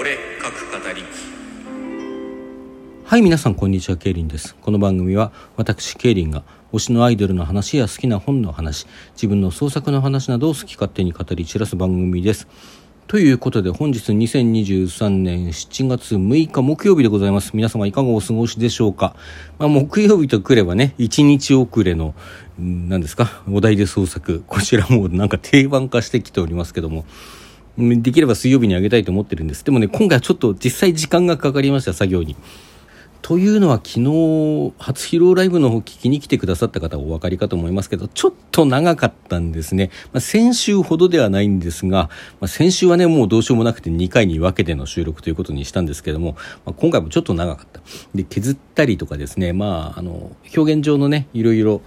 [0.00, 1.04] 俺各語り。
[3.04, 4.54] はい皆さんこんにちはケイリンです。
[4.54, 6.42] この番組は私ケイリンが
[6.72, 12.48] 推しのアイドルの話や好きな本の話自分の創作の話などを好き勝手に語り散らす番組です。
[13.08, 17.50] ということで本日2023年7月6日木曜日でございます。
[17.52, 19.14] 皆様いかがお過ごしでしょうか、
[19.58, 22.14] まあ、木曜日とくればね1日遅れの
[22.58, 23.42] 何ですか？
[23.52, 24.44] お題で創作。
[24.46, 27.04] こちらもなんか定番化してきておりますけども。
[27.78, 29.64] できれば水曜日にあげたいと思ってるんです。
[29.64, 32.36] でもね今回はちょっと実際時間がかかりました作業に。
[33.22, 42.08] というのは昨日初披露ライブの方聞きに来てくださった方お分かりかと思いますけどちょっと長かったんですね、まあ、先週ほどではないんですが、
[42.40, 46.32] まあ、先週はねもうどうしようもなくて2回に分けての収録ということにしたんですけども、
[46.64, 47.80] まあ、今回もちょっと長かった。
[48.14, 51.82] で削ったりとかですねまああの表現上のねいろいろ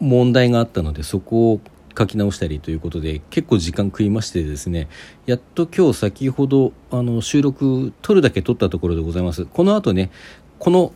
[0.00, 1.60] 問題があったのでそこを
[1.96, 4.88] 書き直したりということで結構時間食いましてですね
[5.26, 9.46] やっと今日先ほどあの収録撮るだけ撮ったところでございます。
[9.46, 10.10] この後ね
[10.58, 10.92] この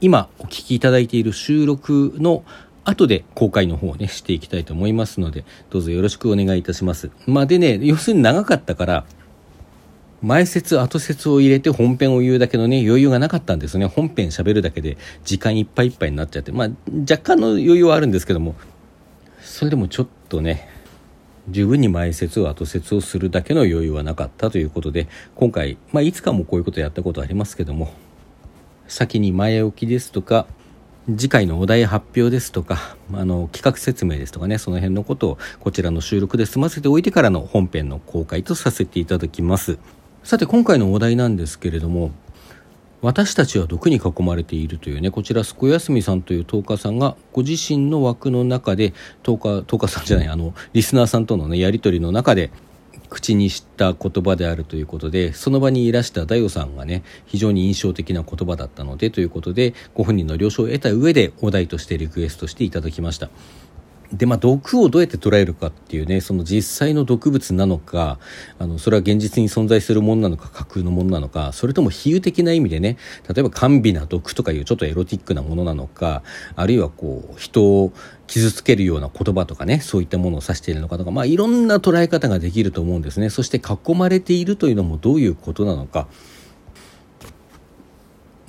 [0.00, 2.44] 今お聞きいただいている収録の
[2.84, 7.10] 後で公開の方をねしていきたいと思いますのでどうぞよろしくお願いいたします。
[7.26, 9.04] まあでね要するに長かったから
[10.22, 13.86] 前説後説を入れて本編を言うだけのね余裕がなかったんですね。
[13.86, 16.52] 本編喋るだけで時間いっぱいいっぱいになっちゃって。
[16.52, 16.68] まあ
[17.10, 18.54] 若干の余裕はあるんですけども
[19.40, 20.68] それでもちょっとね
[21.48, 27.92] 十分に前説を後説をするだけの余裕はなかったということで今回、まあ、いつかもこういうことやったことありますけども
[28.86, 30.46] 先に前置きですとか
[31.06, 39.78] 次回のお題発表ですとかあの企画説明ですとかねその辺のことをこちらの収録で済ませておいてからの本編の公開とさせていただきます。
[40.22, 42.10] さて今回のお題なんですけれども
[43.02, 48.92] 私たちは毒に囲まれているというねこちらすこやすみさんという10日さんがご自身の枠の中で
[49.22, 52.50] 10日10日さんじゃないあのリスナーさんとのねやり取りの中で
[53.08, 63.30] 口にした言葉であるということでその場にいらしたダヨさんがね非常に印象的な言葉だったのでということでご本人の了承を得た上でお題としてリクエストしていただきました。
[64.12, 68.18] でまあ毒をどうやって捉えるかっていうねその実際の毒物なのか
[68.58, 72.96] あのそれは現実に存在するものなのか架空のものなのかそれとも比喩的な意味でね
[73.32, 76.22] 例えば甘美な毒とかいうちょっとエロティックなものなのか
[76.56, 77.92] あるいはこう人を
[78.26, 83.30] 傷つけるような言葉とかねそういったものを指しているのかとかまあいろんな捉え方ができると思うんですね。
[83.30, 86.08] そして囲まれているというのもどういうことなのか。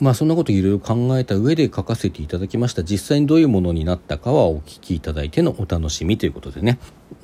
[0.01, 2.83] まあそんなこといろいろ考えた上で書かせていただきました。
[2.83, 6.79] 実際にどういうものになったかはお聞きいただいてのお楽しみということでね。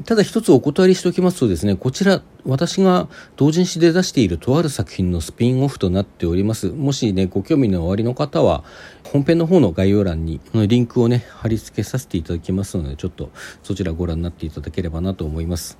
[0.05, 6.69] ただ一つお断りしておきますとですねこちら私が同人誌で出しているとある作品のスピンオフとなっております。
[6.69, 8.63] もしねご興味のおありの方は
[9.05, 13.31] 本編の方の概要欄にリンクをね貼り付けさせていただきますのでちょっと
[13.63, 15.79] そちらご覧になっていただければなと思います。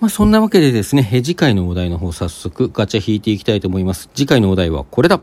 [0.00, 4.08] まあ、そんなわけでですね、次回のお題の方早速ガチャ引いていきたいと思います。
[4.14, 5.20] 次回のお題はこれだ。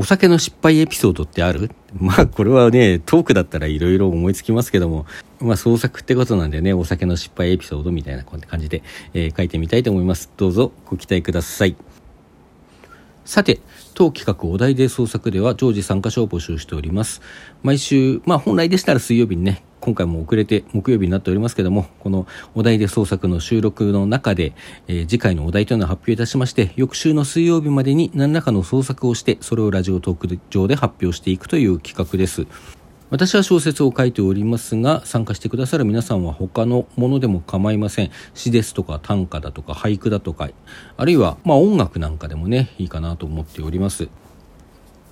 [0.00, 1.70] お酒の失敗エピソードってある？
[1.98, 5.06] まあこれはね、トークだったらいろいろ思いつきますけども、
[5.40, 8.82] まあ創作ってことなんでね、お酒の失敗エピソードみたいな感じで、
[9.12, 10.30] えー、書いてみたいと思います。
[10.36, 11.74] どうぞご期待ください。
[13.24, 13.60] さて、
[13.94, 17.20] 当企画お題で創作では常時参加賞を募集しております。
[17.64, 24.52] 毎週、まあ本来でしたら水曜日にね、今回も遅れて木曜日になっておりますけども、このお題で創作の収録の中で、
[24.86, 32.46] えー、次回のお題というのを発表いたしまして、翌週の水曜日までに何らかの創作をして、それをラジオトーク上で発表していくという企画です。
[33.10, 38.10] 私は小説を書いておりますが、参加してくださる皆さんは他のものでも構いません。
[38.34, 40.50] 詩ですとか短歌だとか俳句だとか、
[40.96, 44.08] あるいはまあ音楽なんかでもね、いいかなと思っております。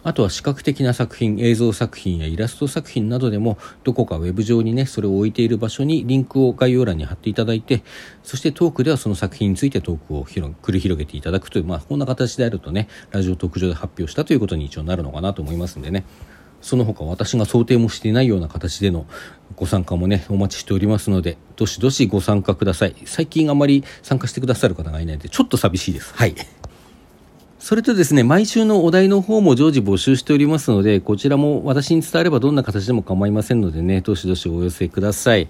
[0.07, 7.83] あとは視覚的な作品、映像作品やイラスト作品などでも、どこかウェブ上にね、それを置いている場所にリンクを概要欄に貼っていただいて、
[8.23, 16.05] そしてトークではその作品についてトークを繰り広げていただくという、まあ、こんな形であるとね、ラジオトーク上で発表したということに一応なるのかなと思いますんでね。
[16.63, 19.07] その他私が想定もしていないような形での
[19.57, 22.95] ご参加もね、お待ちしておりますので、どしどしご参加ください。
[23.07, 26.15] 最近あまり参加してくださる方がいないので、ちょっと寂しいです。
[26.15, 26.37] はい。
[27.67, 35.49] それとですね、毎週のお題の方も常時募集しておりますので、こちらも私に伝わればどんな形でも構いませんのでね、どしどしお寄せください。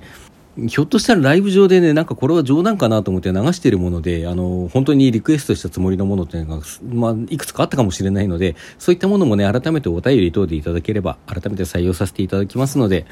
[0.66, 13.04] ひょっとしたらライブ上でね、なんかこれは冗談かなと思って流しているもので、あの、本当にリクエストしたつもりのものっていうのが、まあ、いくつかあったかもしれないので、そういったものもね、改めてお便り等でいただければ、改めて採用させていただきますので、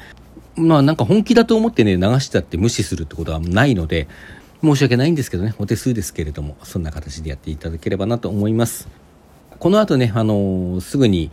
[0.55, 4.07] まあなんか本気だと思ってね、流したって無視するってことはないので、
[4.65, 8.87] 申し訳ないんですけどね、お手数ですけれども、そんな形でやっていただければなと思います。
[9.59, 11.31] この後ね、あのー、すぐに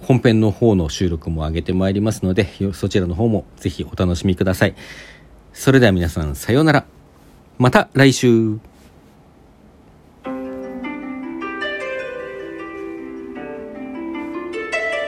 [0.00, 4.74] 本編の方の収録も上げてまいりますので、そちらの方もぜひお楽しみください。
[5.52, 6.86] それでは皆さん、さようなら。
[7.58, 8.58] また来週。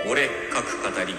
[0.07, 1.15] 俺書く語り